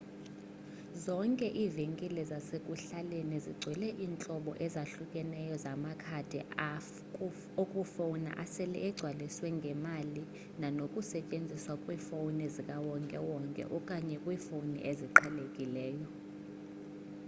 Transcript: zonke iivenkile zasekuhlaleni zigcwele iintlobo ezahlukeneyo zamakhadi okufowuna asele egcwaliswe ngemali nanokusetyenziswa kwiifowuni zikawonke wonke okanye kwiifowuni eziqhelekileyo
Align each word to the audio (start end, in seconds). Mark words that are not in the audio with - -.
zonke 1.03 1.47
iivenkile 1.63 2.21
zasekuhlaleni 2.31 3.37
zigcwele 3.45 3.87
iintlobo 4.03 4.51
ezahlukeneyo 4.65 5.55
zamakhadi 5.63 6.39
okufowuna 7.63 8.31
asele 8.43 8.77
egcwaliswe 8.87 9.47
ngemali 9.57 10.23
nanokusetyenziswa 10.61 11.73
kwiifowuni 11.83 12.45
zikawonke 12.55 13.17
wonke 13.29 13.63
okanye 13.77 14.15
kwiifowuni 14.23 14.79
eziqhelekileyo 14.89 16.07